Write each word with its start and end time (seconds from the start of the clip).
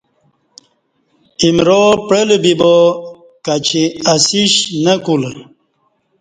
ایمرا 1.41 1.83
پعلہ 2.07 2.37
بیبا 2.43 2.73
کچی 3.45 3.83
اسیش 4.13 4.53
نہ 4.83 4.93
کو 5.03 5.13
لہ 5.21 5.31